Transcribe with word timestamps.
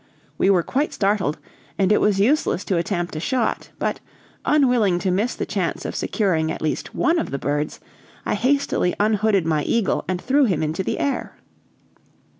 We 0.39 0.49
were 0.49 0.63
quite 0.63 0.93
startled, 0.93 1.37
and 1.77 1.91
it 1.91 2.01
was 2.01 2.19
useless 2.19 2.65
to 2.65 2.77
attempt 2.77 3.15
a 3.15 3.19
shot; 3.19 3.69
but 3.77 3.99
unwilling 4.45 4.97
to 4.97 5.11
miss 5.11 5.35
the 5.35 5.45
chance 5.45 5.85
of 5.85 5.95
securing 5.95 6.51
at 6.51 6.59
least 6.59 6.95
one 6.95 7.19
of 7.19 7.29
the 7.29 7.37
birds, 7.37 7.79
I 8.25 8.33
hastily 8.33 8.95
unhooded 8.99 9.45
my 9.45 9.61
eagle, 9.61 10.03
and 10.07 10.19
threw 10.19 10.45
him 10.45 10.63
into 10.63 10.81
the 10.81 10.97
air. 10.97 11.37